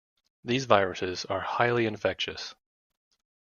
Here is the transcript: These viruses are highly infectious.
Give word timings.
These 0.43 0.65
viruses 0.65 1.25
are 1.25 1.41
highly 1.41 1.85
infectious. 1.85 2.55